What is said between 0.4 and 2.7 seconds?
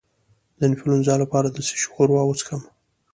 د انفلونزا لپاره د څه شي ښوروا وڅښم؟